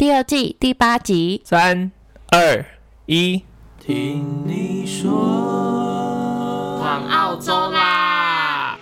[0.00, 1.42] 第二季第八集。
[1.44, 1.92] 三
[2.30, 2.64] 二
[3.04, 3.42] 一，
[3.78, 8.78] 听你说，往澳洲啦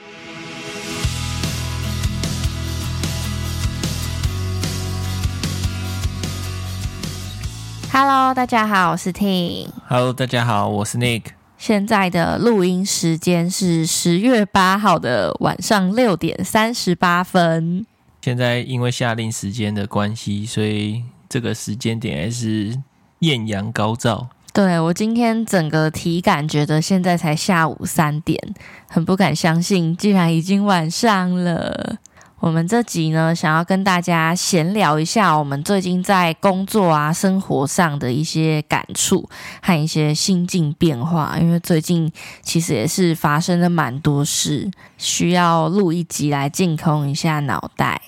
[7.93, 9.71] ！Hello，大家好，我是 Ting。
[9.89, 11.23] Hello，大家好，我是 Nick。
[11.57, 17.85] 现在的录音时间是十月八号的晚上六点三十八分。
[18.21, 22.77] 现在因为下令时间的关系，所以这个时间点还是
[23.21, 24.29] 艳阳高照。
[24.53, 28.37] 对，我今天整个体感觉得现在才下午三点，
[28.89, 31.99] 很不敢相信，竟然已经晚上了。
[32.41, 39.29] 我们这集呢，想要跟大家闲聊一下我们最近在工作啊、生活上的一些感触
[39.61, 41.37] 和一些心境变化。
[41.41, 42.11] 因为最近
[42.43, 48.01] 其实也是发生了蛮多事，需要录一集来净空一下脑袋。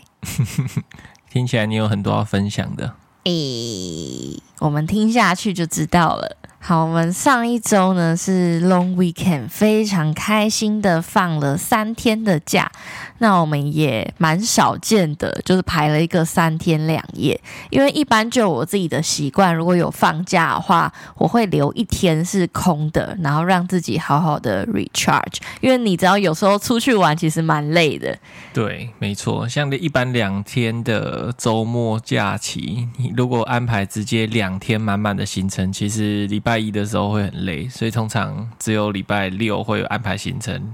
[1.28, 2.94] 听起来你有很多要分享的。
[3.24, 6.36] 诶，我们听下去就知道了。
[6.62, 12.70] 好，我们上一周呢是 Long Weekend，非常开心的放了三天的假。
[13.16, 17.38] 那我们也蛮少见的，就是排了一个三天两夜。
[17.70, 25.38] 因为一般就我自己的习惯，如果有放假的话，我会留一天是空的，然后让自己好好的 recharge。
[25.62, 28.16] 因为你知道，有时候出去玩其实蛮累的。
[28.52, 29.48] 对，没错。
[29.48, 36.60] 像一般两天的周末假期，你如果安排直接两天满满的行程，其实礼拜。
[36.60, 40.70] 一的时候会很累，所以通常只有礼拜六会有安排行程，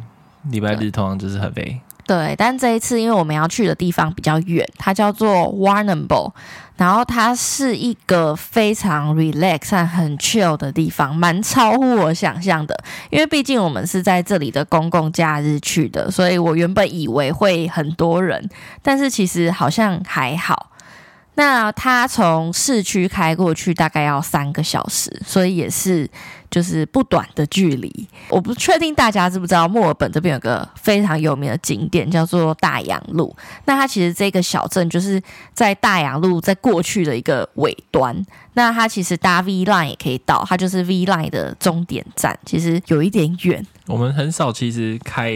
[0.51, 1.79] 礼拜日通常就是很累。
[2.05, 6.33] 对，但这一次因为我们要去的地方比较远，它叫做 Warrnambool，
[6.77, 12.77] 然后它是一个非常 relax 和很 chill 的地方，蛮超乎我想象的。
[13.11, 18.49] 因为毕竟我们是在这里的公共假日去的，所以我原本以为会很多人，
[18.83, 20.71] 但是其实好像还好。
[21.37, 26.11] 那他从市区开过去大概要三个小时，所以也是
[26.51, 28.09] 就是不短的距离。
[28.31, 33.37] 我不确定大家知不知道，墨尔本这边有个非常有名的景点叫做大洋路。
[33.67, 38.17] 那它其实这个小镇就是在大洋路在过去的一个尾端。
[38.55, 43.65] 那它其实搭 V Line 也可以到，它就是 V Line 的终点站，其实有一点远。
[43.87, 45.35] 我们很少其实开。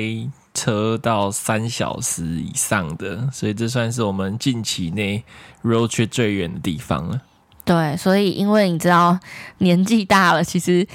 [0.61, 5.25] 车到三小时以上的，所以这算是我们近期内
[5.65, 7.23] road trip 最远的地方了。
[7.65, 9.19] 对，所以因为你知道
[9.59, 10.87] 年纪大了，其实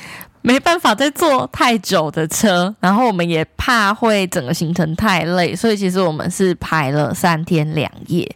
[0.41, 8.35] 没办法再坐太久的车，然后我们也怕会整个行程太累，所以其实我们是排了三天两夜。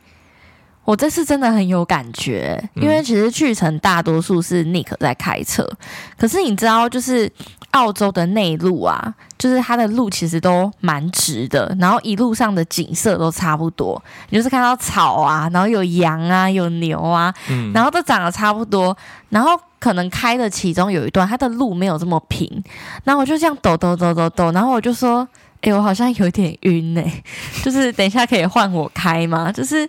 [0.90, 5.70] 我这次真的很有感觉，因为其实去程大多数是 Nick 在开车，
[6.18, 7.32] 可是你知道就是。
[7.72, 14.02] 澳洲的内陆啊，就是它的路其实都蛮直的，然后一路上的景色都差不多，
[14.32, 18.98] 你就是看到草啊，然后有羊啊，有牛啊，嗯，然后都长得差不多，
[19.30, 22.64] 然后可能开的其中有一段，它的路没有这么平，
[23.04, 25.28] 然后我就这样抖抖抖抖抖，然后我就说，
[25.62, 27.04] 哎，我好像有点晕呢，
[27.64, 29.52] 就是等一下可以换我开吗？
[29.52, 29.88] 就是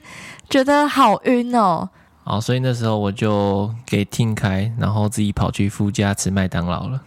[0.50, 1.88] 觉得好晕哦。
[2.24, 7.00] 哦，所以那时候我就给 Ting 开，然后自己跑去副驾吃麦当劳了。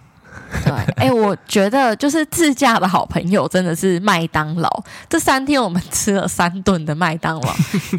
[0.65, 4.83] 对，哎、欸，我觉得就是自驾的好朋友真的是麦当劳。
[5.07, 7.53] 这三天我们吃了三顿的麦当劳，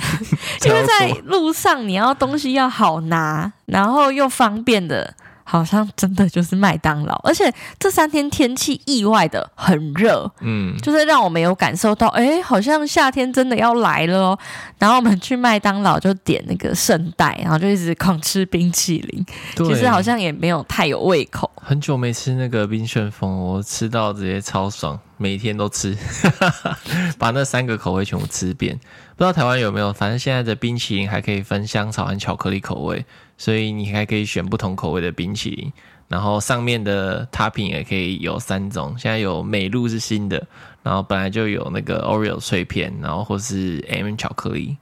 [0.66, 5.14] 因为在路上你要东西要好拿，然后又方便的。
[5.44, 14.38] 好像真的就是麦当劳，而且这三天天气意外的很热，嗯，就是让我们有感受到，哎、欸，好像夏天真的要来了哦。
[14.78, 21.50] 然后我们去麦当劳就点那个圣代，然后就一直狂吃冰淇淋，其实好像也没有太有胃口。
[21.56, 25.96] 很久没吃那个冰旋风，我吃到直接超爽，每天都吃，
[27.18, 28.78] 把那三个口味全部吃遍。
[29.16, 33.04] 不知道台湾有没有，反正现在的冰淇淋还可以分香草和巧克力口味。
[33.36, 35.72] 所以你还可以选不同口味的冰淇淋，
[36.08, 38.94] 然后上面的 topping 也可以有三种。
[38.98, 40.44] 现在有美露是新的，
[40.82, 44.76] 然后本来就有那个 Oreo 碎片，然后或是 M 巧克力。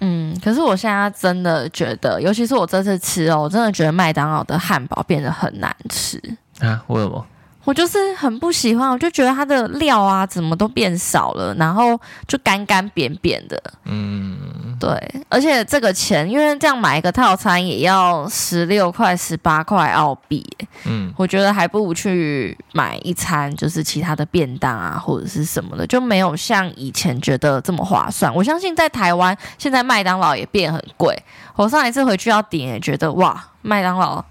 [0.00, 6.20] 嗯，可是我现在真的觉得，尤其是我这次吃哦，我真的觉得麦当劳的汉堡变得很难吃
[6.60, 6.82] 啊！
[6.88, 7.26] 为什么？
[7.64, 13.60] 我就是很不喜欢，我就觉得它的料啊，怎么都变少了，然后就干干扁扁的。
[13.84, 14.90] 嗯，对，
[15.30, 20.46] 而且这个钱，因为这样买一个套餐也要十六块、十八块澳币。
[20.84, 28.32] 嗯，我觉得还不如去买一餐，就是其他的便当啊，或者是什么的，就没有像以前觉得这么划算。
[28.34, 31.16] 我相信在台湾，现在麦当劳也变很贵。
[31.56, 34.22] 我上一次回去要点，也觉得哇，麦当劳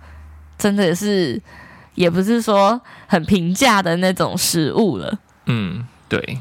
[0.57, 1.41] 真的是。
[1.95, 5.17] 也不是说很平价的那种食物了。
[5.45, 6.39] 嗯，对。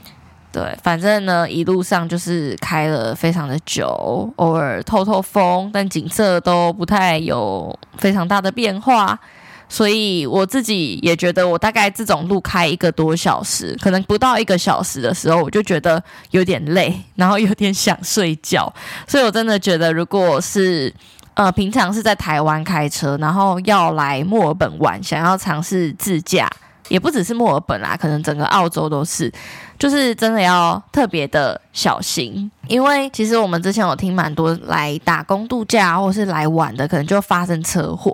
[0.52, 9.18] 对，反正呢，一路上就是开了非常的久，偶尔透透风，但景色都不太有非常大的变化。
[9.66, 18.70] 所以我自己也觉得，我大概这种路开一个多小时，可能不到一个小时的时候，我就觉得有点累，然后有点想睡觉。
[19.08, 20.92] 所以我真的觉得，如果是
[21.34, 26.48] 呃平常是在台湾开车，然后要来墨尔本玩，想要尝试自驾。
[26.88, 29.32] 也不只是墨尔本啦，可能整个澳洲都是，
[29.78, 38.12] 就是真的要特别的小心，因为其实我们之前有听蛮多来打工度假或是来玩的，可能就发生车祸，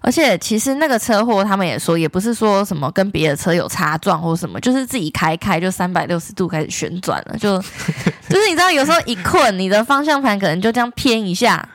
[0.00, 7.58] 而且其实那个车祸他们也说，也不是说什么跟别的车有擦撞或什么，就是自己开开就三百六十度开始旋转了，就
[8.28, 11.66] 就是你知道有时候一困，你的方向盘可能就这样偏一下。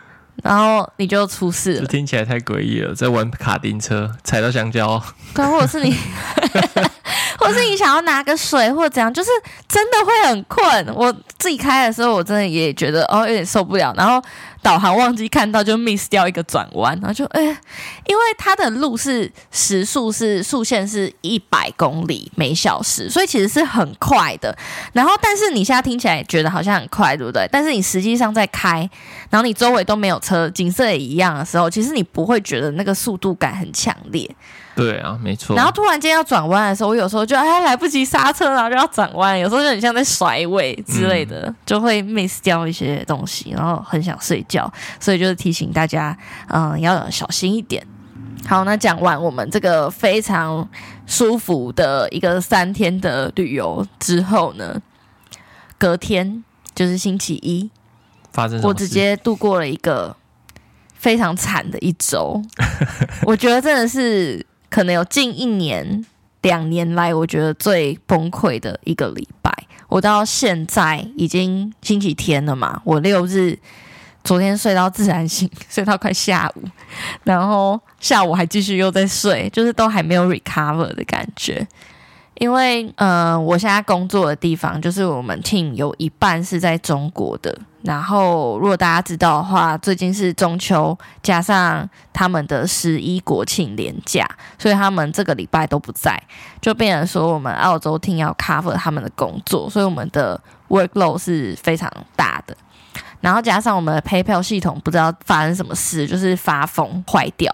[0.44, 5.02] 然后你就出事了，这听起来太诡异了，在玩卡丁车踩到香蕉，
[5.34, 5.96] 对，或者是你，
[7.48, 9.30] 或是你想要拿个水或者怎样，就是
[9.68, 10.96] 真的会很困。
[10.96, 14.22] 我自己开的时候，我真的也觉得哦有点受不了，然后。
[14.66, 17.40] 导航忘记看到就 miss 掉一个转弯，然后就哎，
[18.08, 24.58] 因为它的路是时速是速限是一百公里每小时，所以其实是很快的。
[24.92, 27.48] 然后，但是你现在听起来觉得好像很快，对不对？
[27.52, 28.90] 但是你实际上在开，
[29.30, 34.28] 然后你周围都没有车，景色也一样的时候，其实你不会觉得那个速度感很强烈。
[34.76, 35.56] 对啊，没错。
[35.56, 44.70] 然后突然间要转弯的时候，我有时候就哎来不及刹车，然后就要转弯，有时候就很像在甩尾之类的，嗯、就会 miss 掉一些东西，然后很想睡觉，
[45.00, 46.18] 所以就是提醒大家，
[46.50, 47.82] 嗯，要小心一点。
[48.46, 50.68] 好，那讲完我们这个非常
[51.08, 54.82] 舒服的一个三天的旅游之后呢，
[55.78, 56.44] 隔天
[56.76, 57.72] 就是星期一，
[58.34, 60.14] 发生我直接度过了一个
[60.94, 62.42] 非常惨的一周，
[63.26, 64.46] 我觉得真的是。
[64.70, 66.06] 可能有近一年、
[66.42, 69.52] 两年来，我觉得最崩溃的一个礼拜。
[69.88, 73.58] 我到现在已经星期天了嘛，我六日
[74.24, 76.64] 昨天睡到自然醒， 睡到快下午，
[77.24, 81.66] 然后下午还继续又在睡，就是都还没有 recover 的感觉。
[82.40, 87.58] 因为，呃，我现在工作的地方就是我们 team 有一半是在中国的。
[87.86, 94.28] 然后，如果大家知道的话，最近是中秋加上他们的十一国庆连假，
[94.58, 96.20] 所以他们这个礼拜都不在，
[96.60, 102.58] 就变成说我们澳洲厅要 cover 他们的工作，所以我们的 workload 是非常大的。
[103.22, 107.54] 然后加上我们的 PayPal 系统不知道发生什么事，就是发疯坏掉。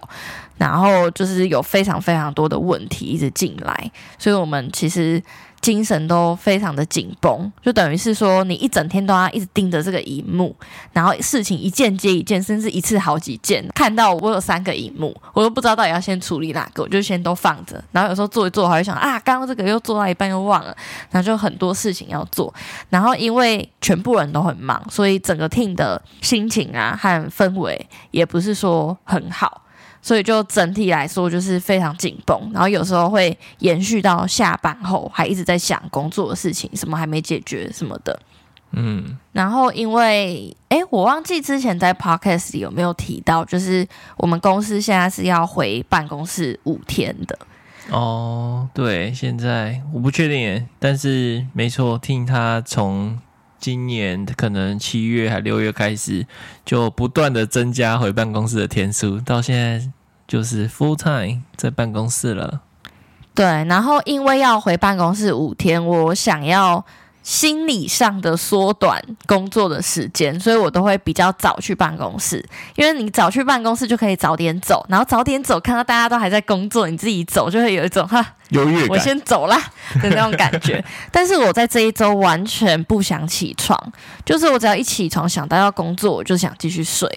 [0.57, 5.19] 然后就是有非常非常多的问题一直进来，所以我们其实
[5.61, 10.55] 精神都非常的紧绷，就等于是说你一整天都要一直盯着这个荧幕，
[10.91, 13.63] 然后事情一件接一件，甚至一次好几件。
[13.75, 17.81] 看到我有三个荧幕，我都不知道到底要先处理哪个，我就先都放着。
[17.91, 20.75] 然后有时候做一做，还会想啊，刚刚这个又做到一半又忘了，
[21.11, 22.51] 然后就很多事情要做。
[22.89, 29.61] 然后因为全部人都很忙，所以整个 team 的心情啊和氛围也不是说很好。
[30.01, 38.19] 所以就整体来说就是非常紧绷，然后有时候会延续到下班后，还一直在想工作的事情，什么还没解决什么的。
[38.71, 43.87] 嗯，然后因为哎，我忘记之前在 podcast 里有没有提到，就是
[44.17, 47.37] 我们公司现在是要回办公室五天的。
[47.89, 53.19] 哦，对，现在我不确定耶，但是没错，听他从。
[53.61, 56.27] 今年可能七月还六月开始，
[56.65, 59.89] 就不断的增加回办公室的天数，到现在
[60.27, 62.61] 就是 full time 在办公室了。
[63.33, 66.85] 对，然后因为要回办公室五天，我想要。
[67.23, 72.43] 心理上的缩短工作的时间，所以我都会比较早去办公室，
[72.75, 79.55] 因为你早去办公室就可以早点走，然后早点走，看到大家都还在工作，你自己走就会有一种哈优越感，我先走啦
[80.01, 80.83] 的那种感觉。
[81.11, 83.79] 但是我在这一周完全不想起床，
[84.25, 87.07] 就是我只要一起床想到要工作，我就想继续睡，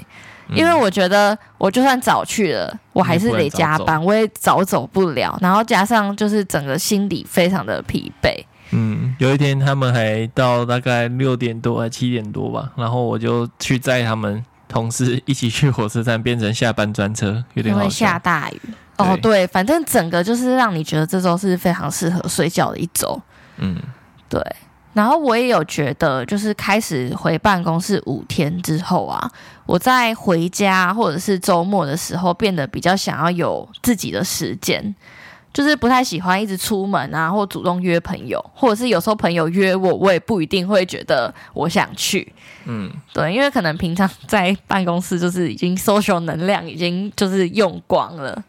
[0.50, 8.44] 因为我觉得我就算早去了，我还是得加班，我也早走不了，然后加上就是整个心理非常的疲惫。
[8.70, 17.84] 嗯，有一天他们还到大概六点多还七点多吧，然后我就去载他们同事一起去火车站，变成下班专车，有点好笑。
[17.84, 18.60] 因为下大雨
[18.96, 23.20] 哦，对，反正整个就是让你觉得这周是非常适合睡觉的一周。
[23.58, 23.76] 嗯，
[24.28, 24.40] 对。
[24.92, 29.28] 然后我也有觉得，就是开始回办公室五天之后啊，
[29.66, 34.94] 我在回家或者是周末的时候，变得比较想要有自己的时间。
[35.54, 42.30] 就是不太喜欢一直出门啊，或主动约朋友，或者是有时候朋友约我，我也不一定会觉得我想去。
[42.64, 48.42] 嗯，对，因为可能平常在办公室就是已经 social 能量已经就是用光了。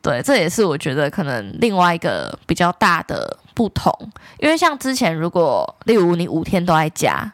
[0.00, 3.92] 对，这也是我觉得可能另外一个比较大的不同，
[4.38, 7.30] 因为像之前如果例如你五天都在家，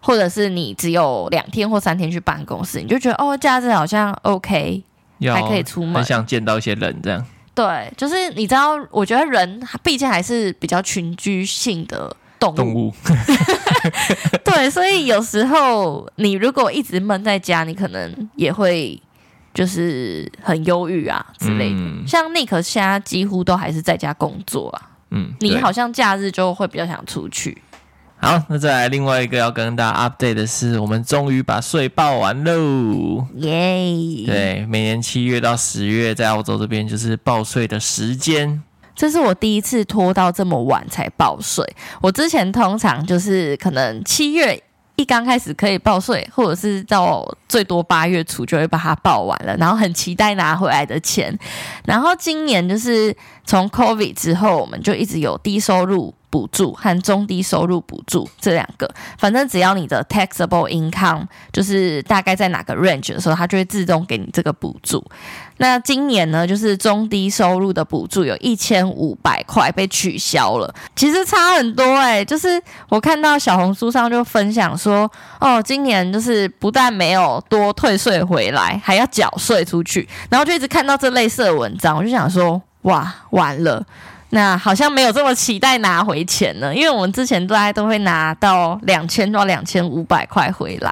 [0.00, 4.82] 或者是你只有两天或三天去办公室，你就觉得哦，假日好像 OK，
[5.32, 7.24] 还可以出门，很想见到一些人这样。
[7.54, 12.56] 对，就是你知道，我觉得人毕竟还是比较群居性的动物。
[12.56, 12.94] 动物
[14.44, 19.00] 对，所以有时候你如果一直闷在家，你可能也会
[19.52, 21.76] 就是很忧郁啊之类的。
[21.76, 24.90] 嗯、像 Nick 现在几乎都还是在家工作啊。
[25.10, 27.60] 嗯，你好像假日就会比较想出去。
[28.24, 33.26] 好，那再来另外一个要跟大家 update 的是，我们终于把税报完喽！
[33.38, 38.62] 耶对，每年七月到十月，在澳洲这边就是报税的时间。
[38.94, 41.66] 这是我第一次拖到这么晚才报税。
[42.00, 44.62] 我之前通常就是可能七月
[44.94, 51.36] 一刚开始可以报税，或者是到最多八月初就会把它报完了，然后很期待拿回来的钱。
[51.84, 53.12] 然后今年就是
[53.44, 65.04] 从 COVID 之后，我们就一直有低收入补助和中低收入补助这两个，反正只要你的 taxable income 就是大概在哪个 range 的时候，它就会自动给你这个补助。
[65.58, 75.08] 那今年呢，就是中低收入的补助有一千五百块被取消了，其实差很多哎、就是我看到小红书上就分享说，
[75.38, 83.84] 哦，今年就是不但没有多退税回来，还要缴税出去，然后就一直看到这类似的文章，我就想说，哇，完了。
[84.34, 90.90] 那好像没有这么期待拿回钱呢，因为我们之前大概都会拿到两千到两千五百块回来，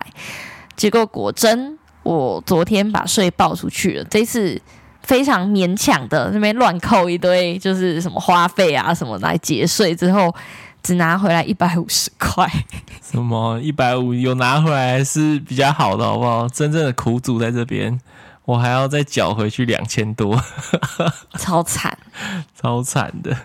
[0.76, 4.60] 结果果真我昨天把税报出去了，这次
[5.02, 10.34] 非常勉强的那边乱扣一堆，就是什么花费啊什么来节税之后，
[10.82, 12.46] 只拿回来一百五十块。
[13.02, 16.46] 什么一百五有拿回来是比较好的，好不好？
[16.46, 17.98] 真正的苦主在这边。
[18.50, 20.42] 我还要再缴回去两千多，
[21.38, 21.96] 超惨，
[22.60, 23.36] 超惨的，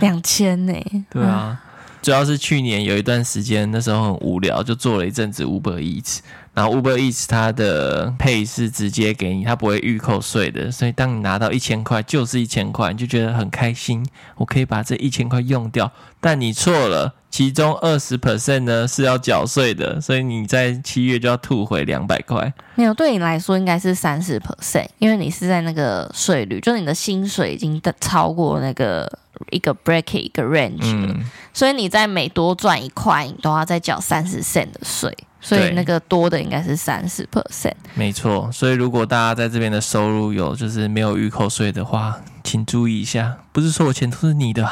[0.00, 0.72] 两千呢？
[1.10, 1.60] 对啊，
[2.00, 6.20] 主要是去年有一段时间，那时候很无聊，就做了一阵子 Uber Eats。
[6.54, 14.04] 然后 Uber Eats 它的 Pay 是直接给你，它不会预扣税的，所以当你拿到一千块，就是一千块，你就觉得很开心，
[14.36, 15.92] 我可以把这一千块用掉。
[16.20, 22.52] 但你错了，其中二十 percent 呢是要缴税的，所以你在七月就要吐回两百块。
[22.74, 29.10] 没有，对你来说应该是三十 percent，因为你是在那个税率，就是你的薪水已经超过那个
[29.50, 35.16] 一个 bracket 一个 range，嗯，所以你在每多赚一块，你都要再缴三十 cent 的税。
[35.40, 38.50] 所以那个多的应该是三十 percent，没错。
[38.50, 44.68] 所以如果大家在这边的收入有就是没有预扣税的话，请注意一下，不是说我钱都是你的。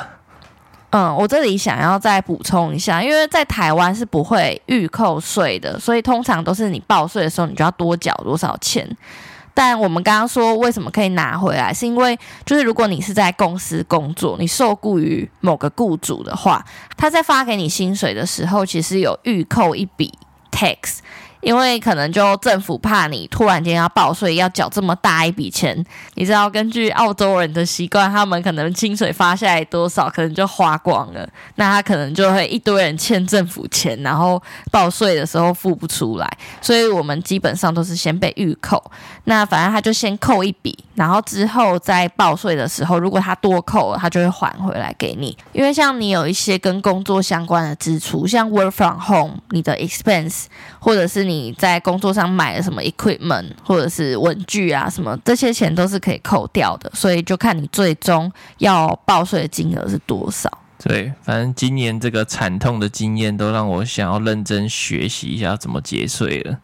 [0.97, 8.89] 嗯，我这里想要再补充一下，因为在台湾是不会预扣税的，所以通常都是你报税的时候你就要多缴多少钱。
[9.53, 16.65] 但我们刚刚说为什么可以拿回来，是因为就是如果你是在公司工作，你受雇于某个雇主的话，
[16.97, 20.11] 他在发给你薪水的时候，其实有预扣一笔。
[20.53, 21.01] tax，
[21.41, 36.29] 因为可能就政府怕你突然间要报税，要缴这么大一笔钱，你知道，根据澳洲人的习惯，他们可能薪水发下来多少，可能就花光了，那他可能就会一堆人欠政府钱，然后报税的时候付不出来，
[36.61, 38.83] 所以我们基本上都是先被预扣，
[39.25, 40.77] 那反正他就先扣一笔。
[40.95, 45.37] 然后之后在报税的时候，如果他多扣了，他就会还回来给你。
[45.53, 50.45] 因为像你有一些跟工作相关的支出，像 work from home，你的 expense，
[50.79, 56.91] 或者是你在工作上买了什么 equipment，或者是文具啊什么，这些钱都是可以扣掉的。
[56.95, 60.51] 所以就看你最终要报税的金额是多少。
[60.79, 66.59] 对，反正今年这个惨痛的经验都让我想要认真学习一下怎么节税了。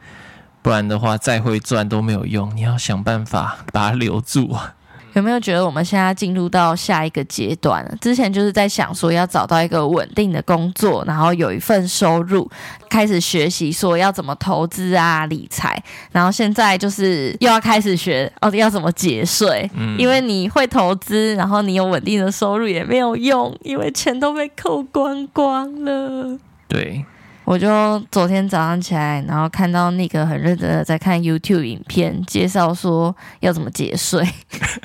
[0.61, 2.55] 不然的话，再会赚都没有用。
[2.55, 4.75] 你要想办法把它留住啊！
[5.15, 7.97] 有没有觉得我们现在进入到下一个阶段了？
[8.01, 12.51] 之前就是在想说要找到一个稳定的工作，然后有一份收入，
[12.89, 15.83] 开始学习说要怎么投资啊、理财。
[16.11, 19.71] 然后现在就是又要开始学哦，要怎么节税？
[19.75, 26.39] 嗯，因为你会投资，然后你有稳定的收入也没有用，因为钱都被扣光光了。
[26.69, 27.05] 对。
[27.45, 34.27] 我就昨天早上起来，然后看到那个很认真的在看 YouTube 影片，介绍说要怎么节税，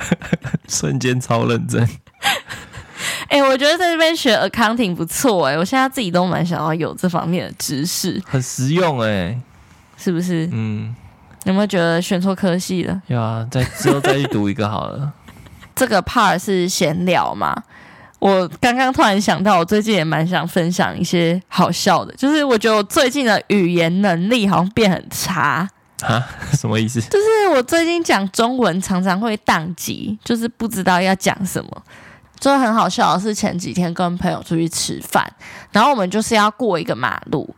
[0.67, 1.87] 瞬间超认真。
[3.29, 9.41] 哎、欸，我觉得在这边学 accounting 不错哎、欸，我现在自己都蛮想要有这方面的知识，很实用哎、欸，
[9.97, 10.49] 是不是？
[10.51, 10.95] 嗯，
[11.43, 13.01] 有没有觉得选错科系了？
[13.07, 15.13] 有啊，再之后再去读一个好了。
[15.75, 17.55] 这个 part 是闲聊嘛？
[18.19, 25.67] 我刚刚突然想到，我最近也蛮想分享一些好笑的，就是我觉得我最近的语言能力好像变很差
[26.01, 26.27] 啊？
[26.53, 26.99] 什么意思？
[27.01, 31.83] 就是我最近讲中文常常会宕机，就是不知道要讲什么。
[32.39, 35.27] 就很好笑的是，前几天跟朋友出去吃饭，
[35.71, 37.55] 然后我们就是要过一个马路，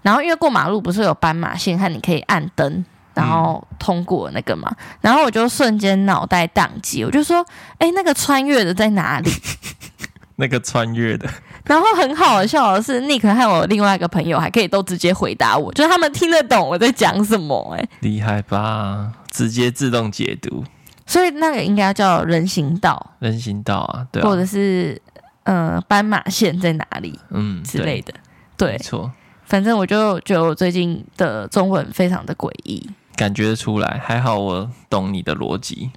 [0.00, 7.44] 然后因为过马路不是有斑马线，和你可以按灯，然后通过那个嘛，嗯、然后我就瞬间脑袋宕机，我就说
[7.76, 9.30] ：“哎，那个穿越的在哪里？”
[10.36, 11.28] 那个穿越的。
[11.64, 17.76] 然后很好笑的是，Nick 和我另外一个朋友还可以都直接回答我，就是他们听得懂我在讲什么。
[17.76, 19.12] 哎，厉害吧？
[19.30, 20.64] 直接自动解读。
[21.06, 25.00] 所以那个应该叫人行道，人行道啊，对啊，或者是
[25.44, 28.14] 呃斑马线在哪里，嗯之类的，
[28.56, 29.10] 对，没错。
[29.44, 34.00] 反正我就觉得我最近的中文非常的诡异，感觉得出来。
[34.02, 35.90] 还好我懂你的逻辑。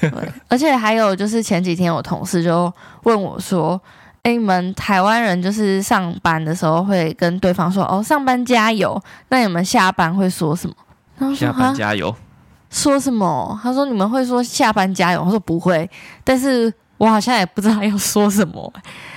[0.00, 0.10] 对，
[0.48, 2.72] 而且还有就是前几天我同事就
[3.04, 3.80] 问我说
[4.22, 10.74] ：“哎，你们台湾人就是上班的时候会跟对方说‘哦，上班加油’，那你们下班会说什么？”
[11.18, 12.14] 然后说下班加油。
[12.70, 13.58] 说什么？
[13.62, 15.22] 他说你们会说下班加油。
[15.24, 15.90] 我说不会，
[16.22, 18.72] 但是我好像也不知道要说什么，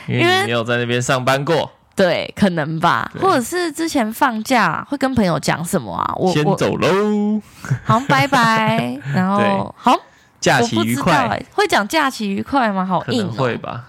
[0.08, 1.70] 因为你没有在那边上班过。
[1.96, 6.12] 对，可能吧，或者是之前放假会跟朋友讲什么啊？
[6.18, 7.40] 我先走喽，
[7.86, 9.00] 好，拜拜。
[9.14, 9.96] 然后好，
[10.44, 11.42] 假期愉快。
[11.54, 12.86] 会讲假期愉快吗？
[12.86, 13.86] 好硬，会吧？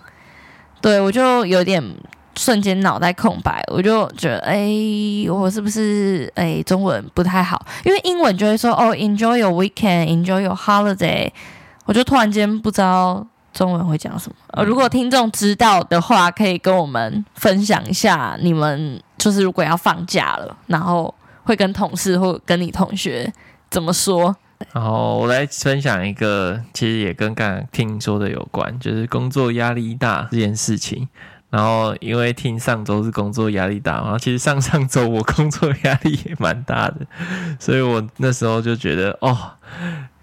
[0.81, 1.83] 对，我就有点。
[2.37, 4.67] 瞬间脑袋空白，我就觉得，哎，
[5.31, 7.65] 我是不是哎中文不太好？
[7.85, 11.31] 因为英文就会说哦，enjoy your weekend，enjoy your holiday。
[11.85, 14.35] 我就突然间不知道中文会讲什么。
[14.49, 23.33] 呃，如果听众知道的话，可以跟我们分享一下，你们就是如果要放假了，然后会跟同事或跟你同学
[23.71, 24.35] 怎么说？
[24.73, 31.09] 然后我来分享一个，其实也跟刚刚听说的有关，就是工作压力大这件事情。
[31.51, 37.07] 然后因为听上周是工作压力大，然后其实上上周我工作压力也蛮大的，
[37.61, 39.53] 所以我那时候就觉得哦，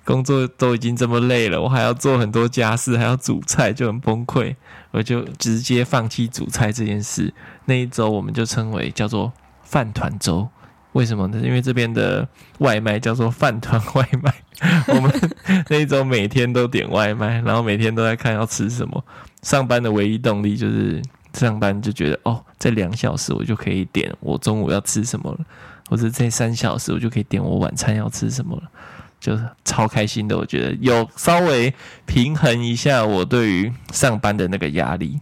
[0.03, 4.53] 工作都已经这么累了，我还要做很多家事，还要煮菜，就很崩溃。
[4.91, 7.33] 我就直接放弃煮菜这件事。
[7.63, 9.31] 那一周我们就称为叫做
[9.63, 10.49] 饭团周，
[10.93, 11.39] 为什么呢？
[11.43, 12.27] 因为这边的
[12.59, 14.33] 外卖叫做饭团外卖，
[14.93, 15.11] 我们
[15.69, 19.03] 那一周每天都点外卖，然后每天都在看要吃什么。
[19.41, 21.01] 上班的唯一动力就是。
[21.33, 25.39] 上班就觉得哦，这两小时我就可以点我中午要吃什么了，
[25.89, 28.63] 或者这三小时我就可以点我晚餐要吃什么了，
[29.17, 30.37] 就是超开心的。
[30.37, 31.73] 我觉得有稍微
[32.05, 35.21] 平衡一下我对于上班的那个压力，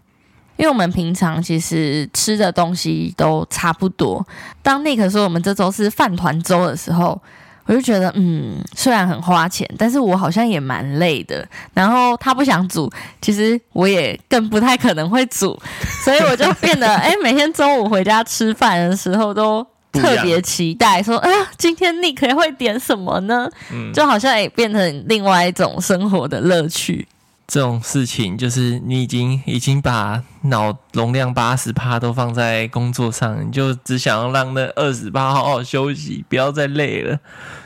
[0.59, 4.23] 因为我们平常其实吃的东西都差不多。
[4.61, 7.19] 当 Nick 说我们这周是饭团周的时候。
[7.65, 11.47] 我就觉得，嗯，虽然很花钱，但是我好像也蛮累的。
[11.71, 12.91] 然后他不想煮，
[13.21, 15.55] 其实我也更不太可能会煮，
[16.03, 23.47] 所以我就变得，哎、欸，每天中午回家吃饭的时候都特别期待，说，哎呀，今天你可以会点什么呢？
[23.71, 27.07] 嗯，就好像也变成另外一种生活的乐趣。
[27.49, 37.19] 这种事情就是你已经已经把脑容量八十趴都放在工作上，你就只想要让那二十趴好好休息，不要再累了。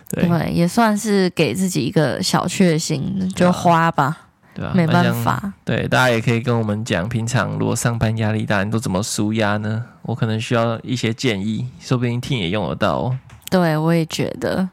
[0.10, 4.18] 对，对，也算是给自己一个小确幸，就花吧。
[4.54, 5.52] 对啊，没办法。
[5.66, 9.84] 对，大家也可以跟我们讲，平常如果上班压力大，你都怎么舒压呢？
[10.04, 13.20] 我可能需要一些建议，说不定听也用得到哦。
[13.50, 14.70] 对，我也觉得。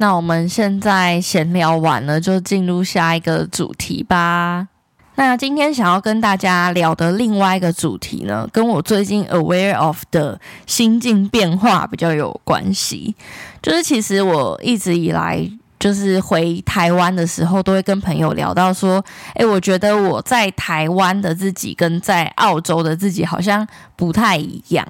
[0.00, 4.68] 那我们现在闲聊完了，就进入下一个主题吧。
[5.16, 13.16] 那今天想要跟大家聊的另外一个主题呢，跟我最近 aware of 的心境变化比较有关系。
[13.60, 24.86] 就是其实我一直以来，就是回台湾的时候，都会跟朋友聊到说，诶，我觉得我在台湾的自己跟在澳洲的自己好像不太一样。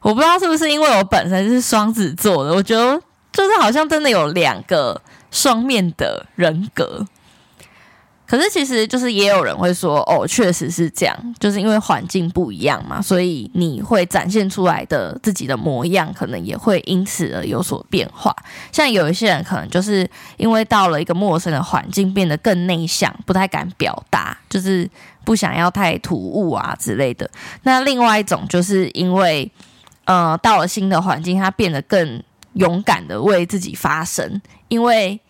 [0.00, 3.00] 我不知道是不是因为我本身是双子座的，我觉得。
[3.34, 7.04] 就是好像真的有两个双面的人格，
[8.28, 18.32] 可是其实就是也有人会说，哦，确实是这样，就是因为环境不一样嘛，所以你会展现出来的自己的模样，可能也会因此而有所变化。
[18.70, 24.88] 像有一些人可能就是因为到了一个陌生的环境，变得更内向，不太敢表达，就是
[25.24, 27.28] 不想要太突兀啊之类的。
[27.64, 29.50] 那另外一种就是因为，
[30.04, 32.22] 呃，到了新的环境，他变得更。
[32.54, 35.20] 勇敢的为自己发声，因为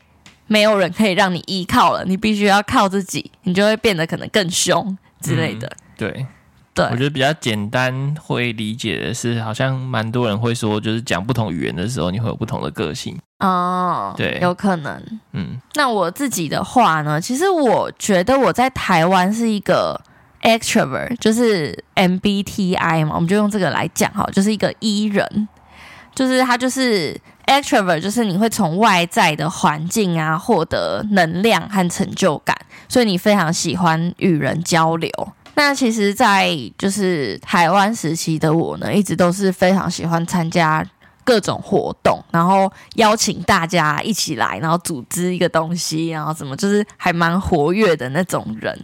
[0.46, 5.66] 没有人可以让你依靠了，你必须要靠自己，你就会变得可能更凶之类的。
[5.66, 6.26] 嗯、对，
[6.74, 13.18] 对，我觉得比较简单会理解的是，好像蛮多人会说，就是讲不同语言的时候，你会有不同的个性。
[13.38, 15.20] 哦，对，有可能。
[15.32, 20.00] 嗯，那我自己的话呢，其实我觉得我在台湾是一个
[20.42, 25.48] extrovert，就是 MBTI 嘛，我们就用这个来讲哈，就是一个 E 人。
[26.14, 32.56] 就是它就是 extrovert，就是你会从外在的环境啊获得能量和成就感，
[32.88, 35.10] 所以你非常喜欢与人交流。
[35.56, 40.84] 那其实，在就是台湾时期的我呢，一直都是非常喜欢参加
[41.24, 48.78] 各种活动，然后邀请大家一起来，然后组织一个东西，然后怎么就是还蛮活跃的那种人。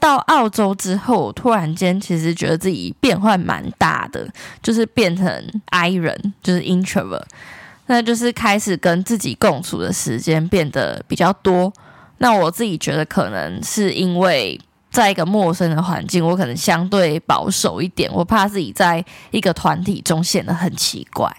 [0.00, 4.28] 到澳洲之后，突然间其实觉得自己变换蛮大的，
[4.62, 7.24] 就是变成 I 人，就是 introvert，
[7.86, 11.72] 那就是开始跟自己共处的时间变得比较多。
[12.18, 14.60] 那我自己觉得可能是因为。
[14.88, 21.30] 在一个陌生的环境，我可能相对保守一点，我怕自己在一个团体中显得很奇怪，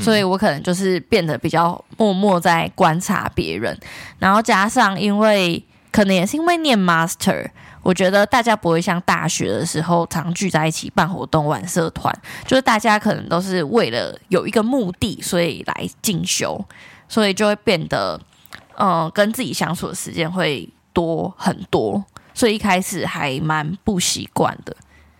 [0.00, 3.78] 所以我可能就是变得比较默默在观察别人，
[4.18, 7.48] 然后加上因为可能也是因为念 master，
[7.82, 12.14] 我觉得大家不会像大学的时候常聚在一起办活动、玩社团，
[12.46, 16.64] 就是大家可能都是为了有一个目的，所以来进修，
[17.08, 18.20] 所以就会变得，
[18.78, 22.04] 嗯，跟自己相处的时间会多很多。
[22.34, 24.76] 所以一开始还蛮不习惯的。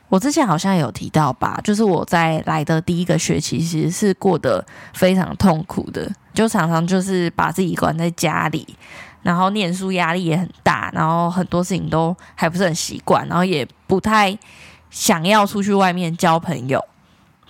[0.08, 4.64] 我之前好像有提到吧，就是我在来的第一个学期，其实是过得
[4.94, 8.66] 非常痛苦的，就常常就是把自己关在家里，
[9.22, 14.38] 然后念书压力也很大，然后很多事情都还不是很习惯，然后也不太
[14.90, 16.80] 想要出去外面交朋友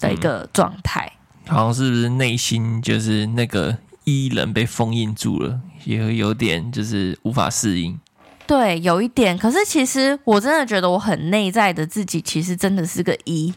[0.00, 1.12] 的一个状态。
[1.46, 8.00] 嗯，好像是不是内心就是那个伊人被封印住了，也有点就是无法适应。
[8.46, 9.36] 对，有一点。
[9.36, 13.52] 可是其实我真的觉得我很内在的自己，其实真的是个一。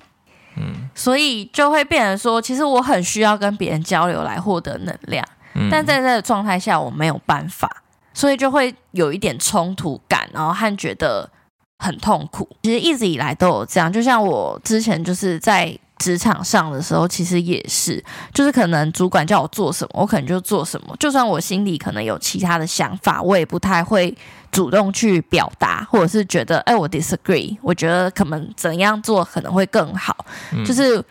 [0.58, 5.26] 嗯，所以就会变成说，其实我很需要跟别人交流来获得能量。
[5.54, 11.30] 嗯，但在这个状态下，我没有办法，所以就会有一点冲突感，然后和觉得
[11.78, 12.50] 很痛苦。
[12.64, 15.78] 其实一直以来都有这样，就像我之前就是在。
[16.00, 20.96] 职场上的时候，其实也是，就是可能主管叫我做什么，我可能就做什么。
[20.98, 24.16] 就算我心里可能有其他的想法，我也不太会
[24.52, 30.26] 主动去表达，或者是觉得，哎，我 disagree，我觉得可能怎样做可能会更好。
[30.54, 31.04] 嗯、就是，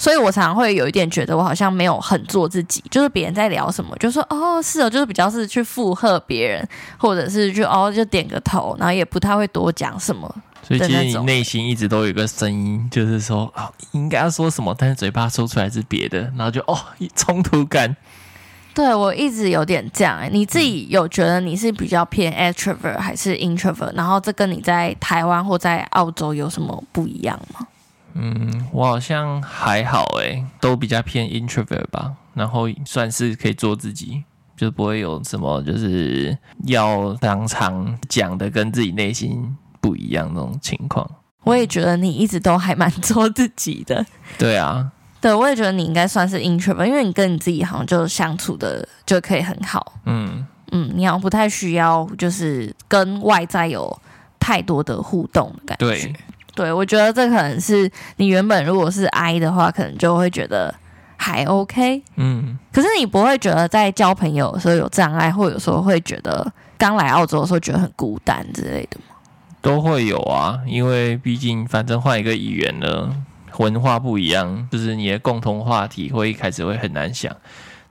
[0.00, 2.82] 所以我常常会有一点觉得，我好像没有很做自己。
[2.90, 10.34] 就是别人在聊什么，就说哦，是哦，就是比较是去附和别人，或者是就哦，就点个头，然后也不太会多讲什么。
[10.62, 16.78] 所以其实你内心一直都有一个声音，就是说啊，应该要说什么，但是嘴巴说出来是别的，然后就哦，
[17.14, 17.94] 冲突感。
[18.72, 20.30] 对，我一直有点这样欸。
[20.32, 23.92] 你自己有觉得你是比较偏 extrovert 还是 introvert？
[23.94, 27.66] 然后这跟你在台湾或在澳洲有什么不一样吗？
[28.14, 32.12] 嗯，我好像还好欸，都比较偏 introvert 吧。
[32.34, 34.22] 然后算是可以做自己，
[34.56, 39.56] 就不会有什么就是要常常讲的跟自己内心。
[39.82, 41.10] 不一样那种情况，
[41.42, 44.04] 我也觉得你一直都还蛮做自己的。
[44.36, 44.92] 对啊，
[45.22, 49.94] 对，我也觉得你应该算是 introvert，因为你跟你自己好像就相处的就可以很好。
[50.04, 53.90] 嗯嗯，你好像不太需要就是跟外在有
[54.38, 55.86] 太多的互动的感觉。
[55.86, 56.14] 对，
[56.60, 60.74] 对我觉得这可能是你原本如果是 I 的话，可能就会觉得
[61.16, 62.02] 还 OK。
[62.16, 69.16] 嗯，可是你不会觉得在交朋友的时候有障碍，或有时候会觉得刚来澳洲的时候觉得很孤单之类的吗？
[69.62, 73.10] 都会有啊，因为毕竟反正换一个语言了，
[73.56, 77.34] 文化不一样，就是你的共同话题会一开始会很难想，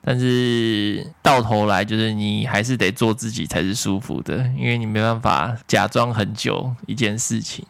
[0.03, 7.65] 但是到头来就是你还是得做自己才是舒服的，因为你没办法假装很久一件事情，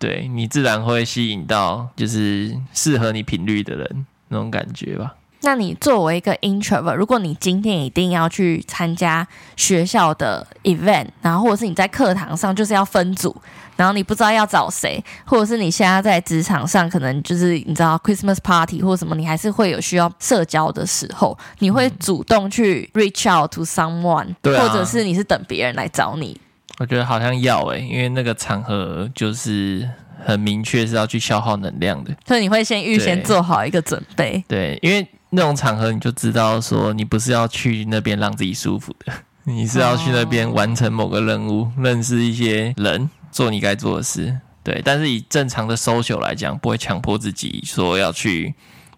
[0.00, 5.14] 对，你自然会吸引到就是适合你频率的人那种感觉吧。
[5.42, 13.34] 那你作为一个 introvert，如果你今天一定要去参加学校的 event，然后或者是你在课堂上就是要分组，
[13.76, 26.38] 然后你不知道要找谁，或者是你现在在职场上可能就是你知道 Christmas party 或什么，你还是会有需要社交的时候，你会主动去 reach out to someone，或者是你是等别人来找你？
[26.80, 29.88] 我觉得好像要诶，因为那个场合就是
[30.24, 35.06] 很明确是要去消耗能量的，所以你会先预先做好一个准备，对，对，因为。
[35.32, 39.12] 那种场合，你就知道说，你不是要去那边让自己舒服的，
[39.46, 44.36] 你是要去那边完成某个任务，认识一些人，做你该做的事。
[44.64, 48.52] 对，但是以正常的 social 来讲，不会强迫自己说要去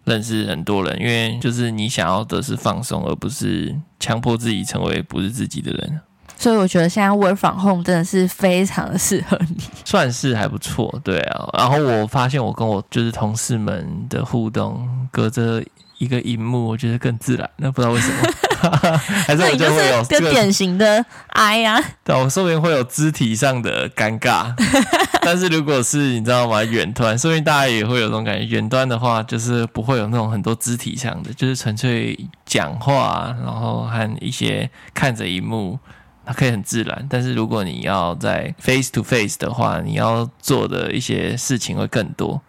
[0.05, 6.01] 认识很多人，因为就是你想要的是放松，而不是强迫自己成为不是自己的人。
[6.39, 11.01] 所以我觉得现在 work from home 真的是非常的适合你，算是还不错。
[11.05, 15.63] 对啊，然后我发现我跟我就是同事们的互动，隔着。
[15.99, 18.19] 一个荧幕，我觉得更自然，那不知道为什么，
[19.25, 21.85] 还是我就会有个典型的 I 呀、啊。
[22.03, 24.53] 对，我说不定会有肢体上的尴尬，
[25.23, 26.65] 但是如果是你知道吗？
[26.65, 28.45] 远端，说不定大家也会有这种感觉。
[28.47, 35.79] 远端的话，就是不会有那种很多肢体上的，就是纯粹讲话，然后和一些看着荧幕，
[36.25, 37.07] 它可以很自然。
[37.11, 42.41] 但是如果你要在 face to face 的话，你要做的一些事情会更多，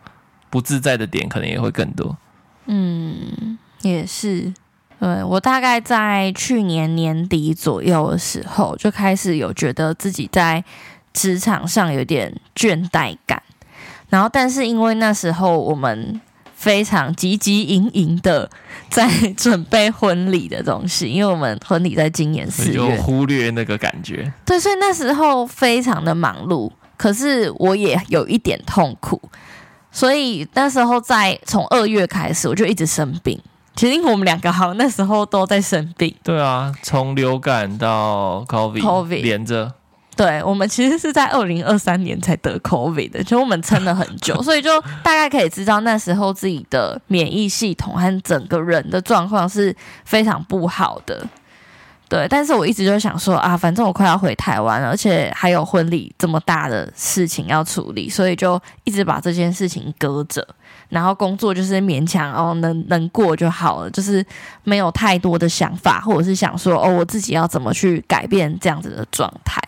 [0.49, 2.17] 不自在的点可能也会更多。
[2.65, 4.53] 嗯，也是。
[4.99, 10.63] 对，我大概在去年年底左右的时候，就开始有觉得自己在
[11.11, 13.43] 职场上有点倦怠感。
[14.07, 16.21] 然后，但是因为那时候我们
[16.63, 18.49] 非常汲汲营营的
[18.89, 24.31] 在准备婚礼的东西，因为我们婚礼在今年四月，就忽略那个感觉。
[24.45, 29.21] 对，所以那时候非常的忙碌，可是我也有一点痛苦。
[29.91, 33.37] 所以那时候在从二月开始，我就一直生病。
[33.75, 36.15] 其实我们两个好像那时候都在生病。
[36.23, 39.73] 对啊，从流感到 COVID，COVID 连着。
[40.15, 51.25] 对，我们其实是在二零二三年才得 COVID 的，就我们撑了很久， 所以就大概可以知道那时候自己的免疫系统和整个人的状况是非常不好的。
[52.07, 60.47] 对，但是我一直就想说啊，反正我快要回台湾了，而且还有婚礼这么大的事情要处理，所以就一直把这件事情搁着，
[60.89, 64.23] 然后工作就是勉强哦，能 能过就好了，就是
[64.63, 69.59] 没有太多的想法，或者是想说哦，我自己要怎么去改变这样子的状态。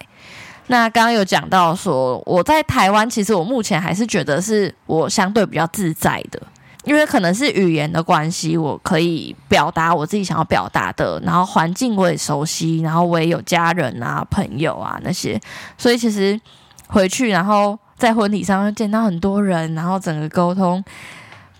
[0.67, 6.41] 那刚刚有讲到说，我在台湾，其实我目前还是觉得是我相对比较自在的，
[6.85, 15.39] 因为可能是语言的关系，我可以表达我自己想要表达的，然后环境我也熟悉，然后我也有家人啊、朋友啊那些，
[15.77, 16.39] 所以其实
[16.87, 20.83] 回去，然后在婚礼上见到很多人，然后整个沟通，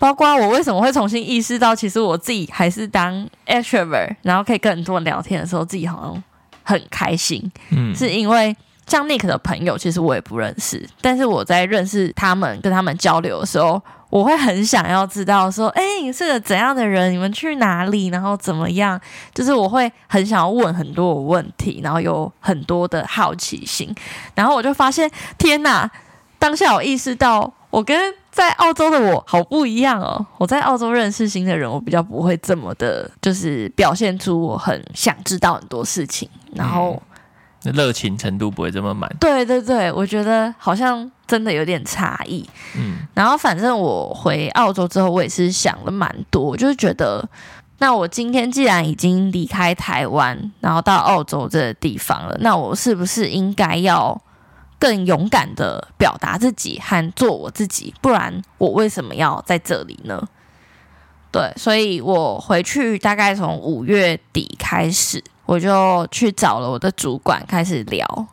[0.00, 6.24] 包括我为什么会重新意识到，其实我自己还是当 extrovert，然后可以跟很多人聊天的时候，自己好像
[6.64, 8.56] 很开心，嗯，是因为。
[8.86, 17.12] 像 Nick 的朋友，其实我也不认识，但是我在认识他们、跟他们交流的时候，我会很想要知道说，哎，你是个怎样的人？
[17.12, 18.06] 你们去哪里？
[18.06, 18.98] 然后怎么样？
[19.34, 23.92] 就是我会很想要问很多问题，然后有很多的好奇心。
[24.36, 25.90] 然后我就发现，天哪！
[26.38, 30.24] 当下我意识到，我跟在澳洲的我好不一样哦。
[30.38, 37.02] 我在澳洲认识新的人，我比较不会这么的，就是表现出我很想知道很多事情，然后。
[37.72, 39.10] 热情程度不会这么满。
[39.20, 42.44] 对对对，我觉得好像真的有点差异。
[42.76, 47.28] 嗯，然后反正我回澳洲之后，我也是想了蛮多，就是觉得，
[47.78, 54.20] 那我今天既然已经离开台湾，然后到澳洲这个地方了，那我是不是应该要
[54.78, 57.94] 更勇敢的表达自己和做我自己？
[58.00, 60.22] 不然我为什么要在这里呢？
[61.32, 65.22] 对，所以我回去大概从五月底开始。
[65.46, 68.26] 我就去找了我的主管，开始聊，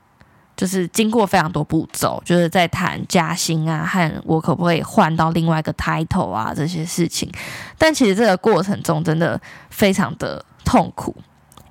[0.57, 7.31] 就是经过非常多步骤，就是在谈加薪啊，和我可不可以换到另外一个 title 啊这些事情。
[7.77, 11.15] 但其实这个过程中真的非常的痛苦，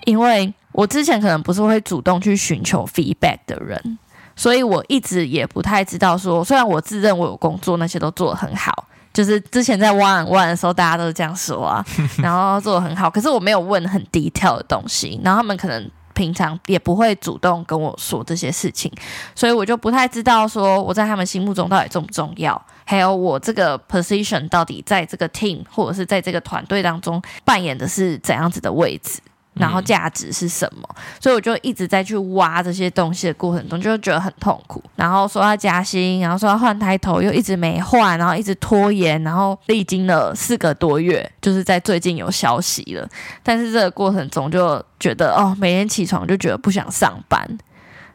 [0.04, 3.98] 因为我之前可能不是会主动去寻求 feedback 的人，
[4.36, 8.86] 所以我一直也不太知道说，虽然我自认为我有工作那些都做得很好。
[9.12, 11.84] 就是之前在 one on one 的时候，大家都是这样说啊，
[12.22, 13.10] 然后做的很好。
[13.10, 18.92] 可是我没有问很 detail 的东西，然后他们可能平常也不会主动跟我说这些事情，
[19.34, 29.20] 所以我就不太知道说我在他们心目中到底重不重要，还有我这个 position 到底在这个 team 或者是在这个团队当中扮演的是怎样子的位置。
[29.54, 30.82] 然后价值是什么？
[30.96, 34.82] 嗯、所以我就一直在去挖这些东西的过程中，就觉得很痛苦。
[34.96, 43.08] 然后说要加薪，然后说要换抬头，又一直没换，然后一直拖延，然后历经了四个多月，就是在最近有消息了。
[43.42, 47.46] 但是这个过程中就觉得，哦，每天起床就觉得不想上班，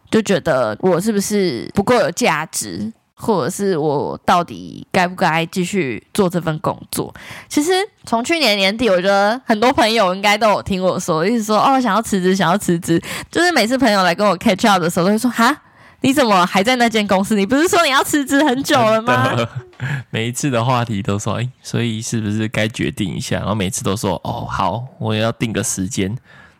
[0.10, 2.92] 就觉得我是不是不够有价值？
[3.20, 7.12] 或者是我到底该不该继续做这份工作？
[7.50, 7.72] 其实
[8.06, 13.02] 从去年年底，我觉得很多朋友应该都有听我说，一直说哦，想要辞职，想要辞职。
[13.32, 15.64] 就是每次朋友来跟我 catch up 的时候，都会说哈，
[16.02, 17.36] 你怎么还在那间公司？
[17.36, 19.36] 你不是说你要辞职很久了吗？
[20.12, 23.38] 每一次的话题都说，哎，所以是不是该决定一下？
[23.40, 26.16] 然后每次都说，哦，好，我也要定个时间，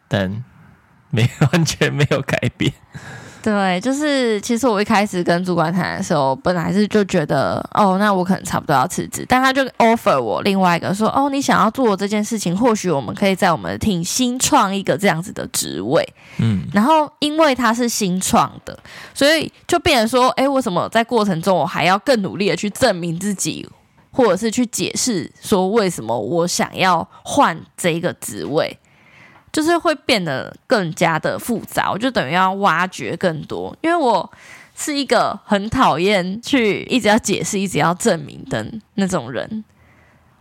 [0.08, 0.44] 但
[1.12, 2.74] 没 完全没有改变。
[3.42, 16.08] 对，就是其实我一开始跟主管谈的时候，本来是就觉得，哦，那我可能差不多要辞职，但他就 offer 我另外一个说，哦，你想要做这件事情，或许我们可以在我们的 team 新创一个这样子的职位，
[16.40, 18.78] 嗯，然后因为他是新创的，
[19.14, 23.68] 所以就变成说，哎，为什么在过程中我还要更努力的去证明自己，
[24.12, 28.78] 或者是去解释说为什么我想要换这一个职位？
[29.58, 34.32] 就是会变得更加的复杂，我就等于要挖掘更多，因为我
[34.76, 39.66] 是一个很讨厌去一直要解释、一直要证明的那种人。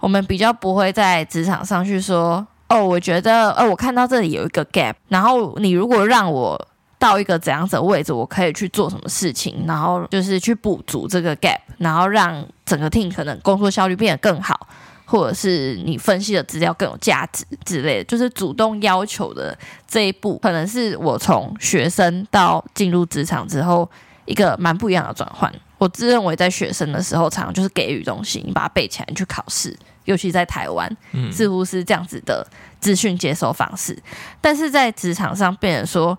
[0.00, 14.68] 我们比较不会在职场上去说，哦，我觉得，哦，我看到这里有一个 gap，然后你如果让我到一个怎样子的位置，我可以去做什么事情，然后就是去补足这个 gap，然后让整个 team 可能工作效率变得更好，
[15.06, 23.88] 或者是你分析的资料更有价值之类的，就是主动要求的这一步，可能是我从学生到进入职场之后
[24.26, 25.50] 一个蛮不一样的转换。
[25.78, 30.94] 我自认为在学生的时候，常常就是给予东西，你把它背起来，你去考试，尤其在台湾，
[31.32, 32.46] 似乎是这样子的
[32.80, 33.98] 资讯接收方式，
[34.40, 36.18] 但是在职场上，变成说。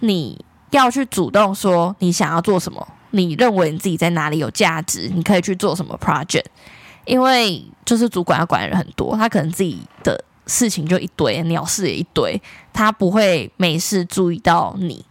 [0.00, 6.44] 你要去主动说你想要做什么，你认为你自己在哪里有价值，你可以去做什么 project。
[7.04, 12.40] 因为就是主管要管的人很多，他可能自己的事情就一堆，鸟事也一堆，
[12.72, 15.04] 他不会没事注意到你，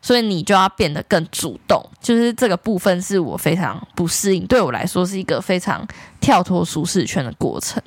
[0.00, 1.84] 所以你就要变得更主动。
[2.00, 5.86] 就是这个部分是我非常不适应，对我来说是一个非常
[6.20, 7.82] 跳脱舒适圈的过程。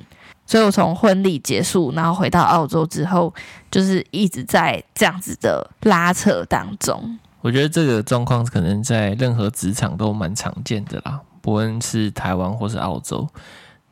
[0.48, 3.34] 所以我从婚礼结束，然后回到澳洲之后，
[3.68, 7.18] 就是一直在这样子的拉扯当中。
[7.40, 13.24] 我觉得这个状况可能在任何职场都蛮常见的啦，不论是台湾或是澳洲。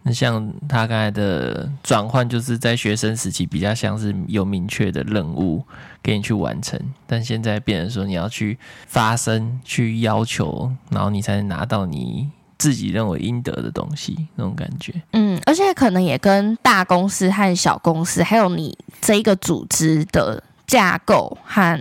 [0.02, 5.62] 那像他刚才的转换，就是在学生时期比较像是有明确的任务
[6.02, 12.28] 给你去完成，但现在变成说你要去发声、去要求，然后你才能拿到你。
[12.56, 14.94] 自己认为应得的东西，那种感觉。
[15.12, 21.78] 嗯，而且可能也跟大公司和小公司，还有你这一个组织的架构和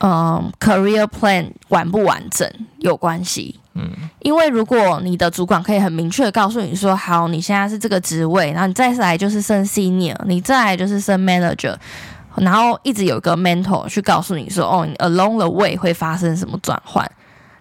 [0.00, 2.46] 嗯 career plan 完不完整
[2.78, 3.58] 有关系。
[3.74, 3.88] 嗯，
[4.20, 11.76] 因为如果你的主管可以很明确的告诉你说，好，你现在是这个职位，然后你再来就是升 senior，你再来就是升 manager，
[12.36, 17.10] 然后一直有一个 mentor 去告诉你说，哦，你 along the way 会发生什么转换，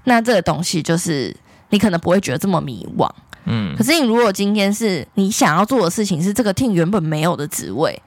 [0.05, 1.35] 那这个东西就是。
[1.71, 3.07] 你可能不会觉得这么迷惘，
[3.45, 3.75] 嗯。
[3.77, 8.01] 可是你如果今天是你想要做的事情是这个 team 原本没有的职位，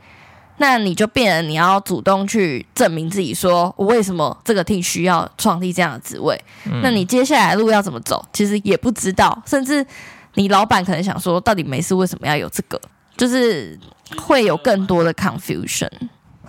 [0.63, 6.41] 那你就变成你要主动去证明自己，说我为什么这个 team 需要创立这样的职位？
[6.67, 6.81] 嗯。
[6.85, 8.25] 那你接下来路要怎么走？
[8.33, 9.85] 其实也不知道，甚至
[10.35, 12.81] 你老板可能想说，到底没事为什么要有这个？
[13.17, 13.77] 就是
[14.17, 15.91] 会有更多的 confusion。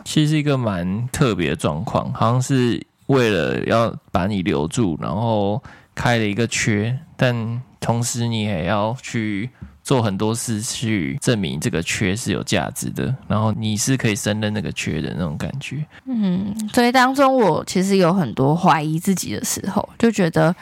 [0.05, 5.59] 其实是一个蛮特别的状况，好像是为了要把你留住，然后。
[5.95, 9.47] 开了一个缺，但同时你也要去
[9.83, 15.85] 做很多事去证明这个缺是有价值的，然后你是可以胜任那个缺的那种感觉。
[16.05, 20.55] 嗯，所以当中我其实有很多怀疑自己的时候，就觉得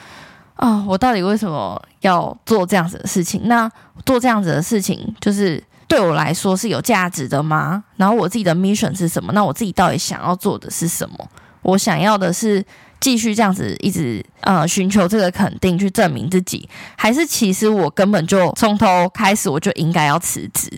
[0.56, 3.42] 啊、我到底为什么要做这样子的事情？
[3.44, 3.70] 那
[4.04, 7.84] 做这样子的事情，就是对我来说是有价值的吗？
[7.96, 9.32] 然后我自己的 mission 是什么？
[9.32, 11.28] 那我自己到底想要做的是什么？
[11.62, 12.64] 我想要的是。
[13.02, 20.70] 继续这样子一直呃寻求这个肯定，去证明自己，还是其实我根本就从头开始我就应该要辞职？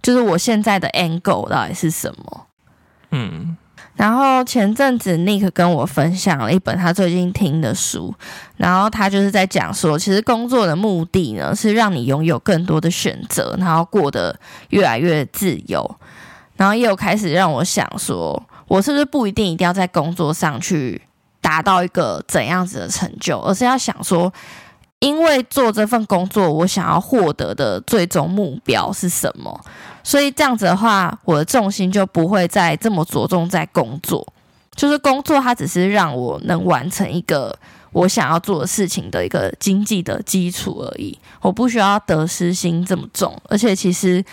[0.00, 2.46] 就是我现在的 angle 到底是什么？
[3.10, 3.56] 嗯，
[3.96, 8.14] 然后前阵子 Nick 跟我分享了一本他最近听的书，
[8.56, 15.96] 然后他就是在讲说，其实工作的目的呢是让你拥有更多的选择，然后过得越来越自由。
[16.56, 21.02] 然后也有开始让我想说，我是不是不一定一定要在工作上去。
[21.46, 24.32] 达到一个怎样子的成就，而是要想说，
[24.98, 29.64] 因为做这份工作，我想要获得的最终目标是什么？
[30.02, 34.26] 所以这样子的话，我的重心就不会再这么着重在工作，
[34.74, 37.56] 就是工作它只是让我能完成一个
[37.92, 41.16] 我想要做的事情的一个经济的基础而已。
[41.40, 44.24] 我不需要得失心这么重，而且其实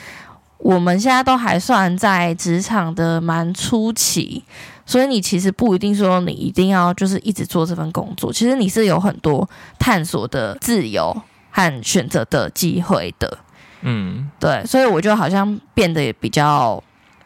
[0.57, 4.43] 我们现在都还算在职场的蛮初期。
[4.85, 11.15] 所以你其实不一定说你一定要就是一直做这份工作，其实你是有很多探索的自由
[11.51, 13.37] 和选择的机会的，
[13.81, 16.83] 嗯，对，所以我就好像变得也比较。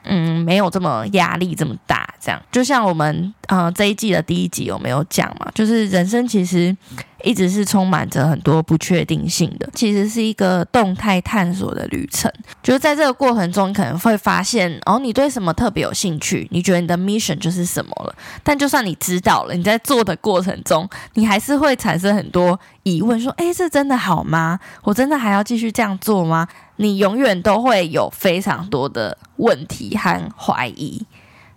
[0.08, 5.52] 嗯，没有这么压力这么大，这样就像我们呃这一季的第一集有没有讲嘛？
[5.54, 6.76] 就是人生其实
[7.24, 12.32] 一直是充满着很多不确定性的，其实是一个动态探索的旅程。
[12.64, 18.16] 就是在这个过程中，可能会发现哦，你对什么特别有兴趣，你觉得你的 mission 就是什么了。
[18.44, 24.60] 但就算你知道了，你在做的过程中，你还是会产生很多疑问，说：诶，这真的好吗？
[24.84, 26.48] 我真的还要继续这样做吗？
[26.78, 31.06] 你永远都会有非常多的问题和怀疑，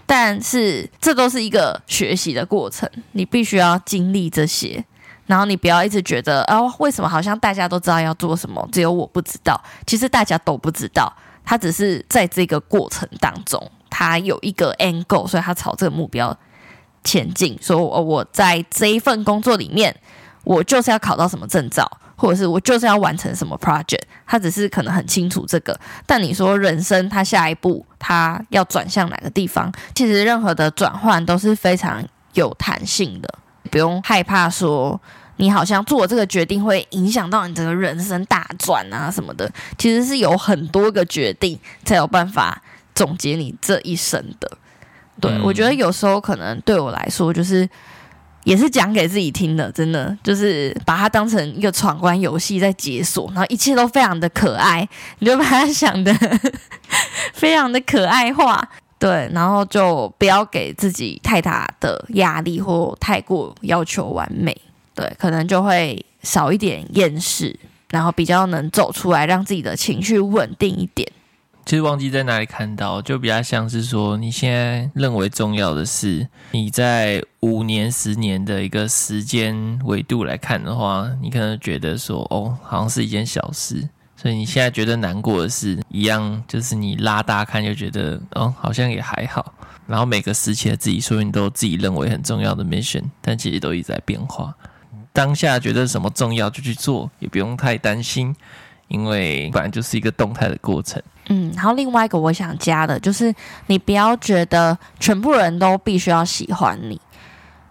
[0.06, 4.84] 但是这都是一个学习的过程，你必须要经历这些，
[5.26, 9.60] 然后你不要一直觉得哦，为什么好像大家都知道要做什么，只有我不知道？
[9.86, 11.12] 其实大家都不知道，
[11.44, 16.36] 他只是在这个过程当中，他有一个 angle，所以他朝这个目标
[17.04, 17.58] 前进。
[17.60, 19.94] 说我我在这一份工作里面，
[20.44, 21.99] 我就是要考到什么证照。
[22.20, 32.04] 或者是我就是要完成什么 project，他只是可能很清楚这个，但你说人生他下一步他要转向哪个地方，其实任何的转换都是非常
[32.34, 33.34] 有弹性的，
[33.70, 35.00] 不用害怕说
[35.36, 39.50] 你好像做这个决定会影响到你整个人生大转啊什么的。
[39.78, 42.60] 其实是有很多个决定才有办法
[42.94, 44.58] 总结你这一生的。
[45.18, 47.66] 对，嗯，我觉得有时候可能对我来说就是。
[48.50, 54.88] 也是讲给自己听的，真的就是把它当成一个闯关游戏在解锁，然后一切都非常的可爱，
[55.20, 56.12] 你就把它想的
[57.32, 64.60] 非常的可爱化，对，然后就不要给自己太大的压力或太过要求完美，
[64.96, 67.56] 对，可能就会少一点厌世，
[67.90, 71.08] 然后比较能走出来，让自己的情绪稳定一点。
[71.70, 83.88] 其实忘记在哪里看到，就比较像是说，你现在认为重要的事，你在五年、十年的一个时间维度来看的话，你可能觉得说，哦，好像是一件小事。
[84.16, 89.54] 所以你现在觉得难过的事，一样就是你拉大看就觉得，哦，好像也还好。
[89.86, 94.52] 然后每个时期的自己，所以你都自己认为很重要的 mission，但其实都一直在变化。
[95.12, 98.34] 当下觉得什么重要就去做，也不用太担心。
[98.90, 101.02] 因为本来就是一个动态的过程。
[101.28, 103.32] 嗯，然后另外一个我想加的就是，
[103.68, 107.00] 你不要觉得全部人都必须要喜欢你，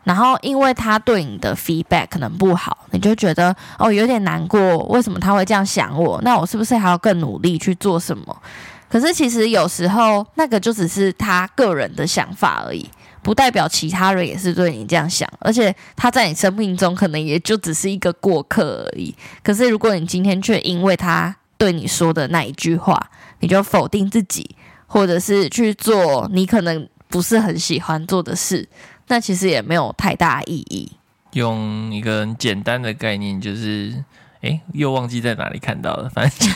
[0.06, 6.22] 然后因为他对你的 feedback 可能不好，你就觉得哦有点难过，为什么他会这样想我？
[6.24, 8.42] 那我是不是还要更努力去做什么？
[8.90, 12.90] 可是其实有时候那个就只是他个人的想法而已。
[13.22, 19.14] 不代表其他人也是对你这样想，而且他在你生命中可能也就只是一个过客而已。
[19.44, 24.56] 可是如果你今天却因为他对你说的那一句话，你就否定自己，
[24.88, 28.68] 或者是去做你可能不是很喜欢做的事，
[29.08, 30.92] 那其实也没有太大意义。
[31.34, 34.04] 用一个很简单的概念，就是，
[34.42, 36.50] 诶，又忘记在哪里看到了，反正。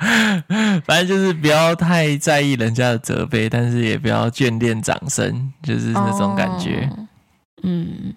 [0.86, 6.88] 反正就是不要太在意人家的责备，但是也不要眷恋掌声，就是那种感觉。
[6.90, 7.06] 哦、
[7.64, 8.14] 嗯，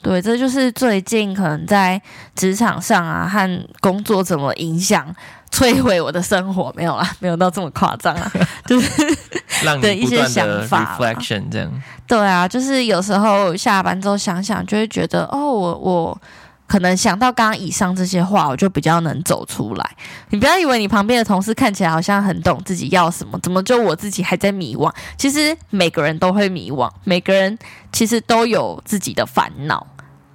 [0.00, 2.00] 对，这就是最近可能在
[2.36, 5.12] 职场上啊和工作怎么影响、
[5.50, 8.32] 摧毁我的生活，没有啦，没有到这么夸张啊，
[8.66, 9.16] 就是
[9.64, 11.82] 让你 一些想法 reflection 这样。
[12.06, 16.22] 对啊，就是有时候下班之后想想，就会觉得哦，我我。
[16.66, 19.96] 可能想到刚刚以上这些话，我就比较能走出来。
[20.30, 24.92] 你不要以为你旁边的同事看起来好像很懂自己要什么，怎么就我自己还在迷惘？
[25.16, 27.56] 其实每个人都会迷惘，每个人
[27.92, 29.86] 其实都有自己的烦恼，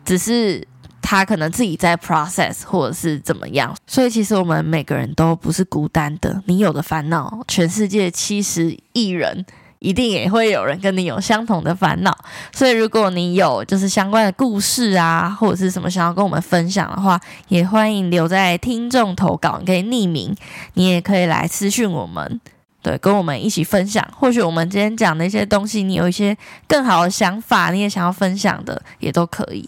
[0.05, 0.65] 只是
[1.01, 3.75] 他可能自己在 process 或者是怎么样。
[3.85, 9.45] 所以其实我们每个人都不是孤单的，你有的烦恼，全世界七十亿人。
[9.81, 12.15] 一定也会有人跟你有相同的烦恼，
[12.53, 20.35] 所以如果你有就是相关的故事啊，或者是什么想要跟我们分享的话，也欢迎留在听众投稿，你可以匿名，
[20.75, 22.39] 你也可以来私讯我们，
[22.83, 24.07] 对，跟我们一起分享。
[24.15, 29.67] 或许我们今天讲的一些东西，你有一些更好的想法，你也想要分享的，也都可以。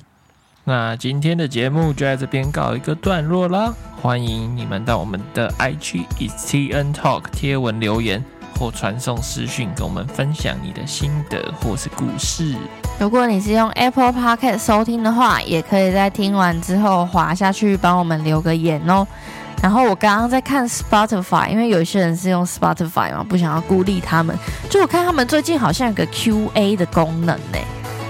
[0.66, 8.24] 那今天的节目就在这边告一个段落啦，欢迎你们到我们的 IG ETN Talk 贴文留言。
[8.58, 12.56] 或传送私讯跟我们分享你的心得或是故事。
[13.00, 19.06] 如果你是用 Apple Podcast 收听的话，也可以在听完之后滑下去帮我们留个言哦。
[19.62, 24.38] 然后我刚刚在看 Spotify，因为有些人是用 Spotify 嘛，不想要孤立他们，
[24.70, 27.58] 就我看他们最近好像有个 QA 的功能呢。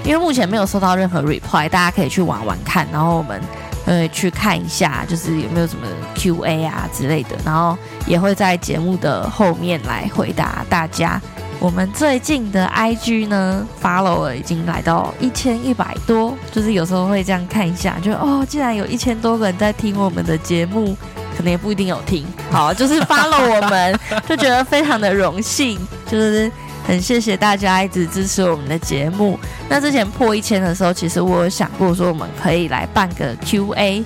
[0.03, 2.87] 因为目前没有收到任何 reply，大家可以去玩玩看。
[2.91, 3.41] 然后我们。
[3.85, 5.85] 呃，去看一下，就是有没有什么
[6.15, 11.21] Q&A 啊之类的，然后也会在节目的后面来回答大家。
[11.59, 20.95] 我们最近的 IG 呢，follower 已经来到一千一百多，就是有时候会这样看一下，就哦，竟然有一千多个人在听我们的节目，
[21.37, 23.97] 可能也不一定有听，好，就是 follow 我们，
[24.27, 26.51] 就觉得非常的荣幸，就是。
[26.85, 29.39] 很谢谢大家一直支持我们的节目。
[29.69, 34.03] 那之前破一千的时候，其实我有想过说我们可以来办个 Q&A，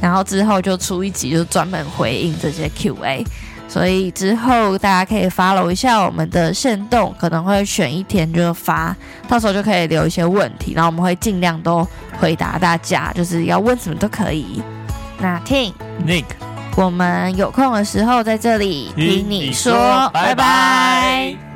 [0.00, 3.24] 然后之后就出一集就专门回应这些 Q&A。
[3.68, 8.96] 所以之后大家可以 follow 一下我们的线动，可能会选一天就发，
[9.28, 11.86] 到时候就可以留一些问题，然后我们会尽量都
[12.18, 14.62] 回答大家，就是要问什么都可以。
[15.18, 15.74] 那 Ting
[16.06, 16.24] Nick，
[16.76, 21.47] 我们有空的时候在这里听你说，拜拜。